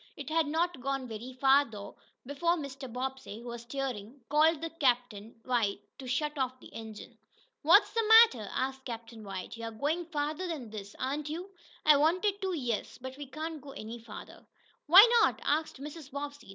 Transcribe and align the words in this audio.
It 0.17 0.31
had 0.31 0.47
not 0.47 0.81
gone 0.81 1.07
very 1.07 1.31
far, 1.31 1.63
though, 1.63 1.95
before 2.25 2.55
Mr. 2.55 2.91
Bobbsey, 2.91 3.39
who 3.41 3.49
was 3.49 3.61
steering, 3.61 4.21
called 4.29 4.63
to 4.63 4.71
Captain 4.71 5.39
White 5.45 5.79
to 5.99 6.07
shut 6.07 6.39
off 6.39 6.59
the 6.59 6.73
engine. 6.73 7.19
"What's 7.61 7.93
the 7.93 8.03
matter?" 8.23 8.49
asked 8.51 8.83
Captain 8.83 9.23
White. 9.23 9.57
"You're 9.57 9.69
going 9.69 10.07
farther 10.07 10.47
than 10.47 10.71
this; 10.71 10.95
aren't 10.97 11.29
you?" 11.29 11.51
"I 11.85 11.97
wanted 11.97 12.41
to, 12.41 12.53
yes. 12.57 12.97
But 12.97 13.15
we 13.15 13.27
can't 13.27 13.61
go 13.61 13.73
any 13.73 13.99
farther." 13.99 14.47
"Why 14.87 15.07
not?" 15.21 15.39
asked 15.45 15.79
Mrs. 15.79 16.09
Bobbsey. 16.09 16.49